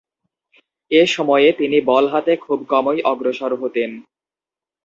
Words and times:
এ 0.91 1.03
সময়ে 1.07 1.49
তিনি 1.59 1.77
বল 1.89 2.05
হাতে 2.13 2.33
খুব 2.45 2.59
কমই 2.71 2.99
অগ্রসর 3.11 3.51
হতেন। 3.61 3.91